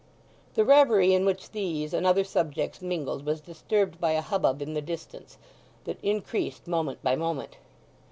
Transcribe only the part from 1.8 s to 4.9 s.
and other subjects mingled was disturbed by a hubbub in the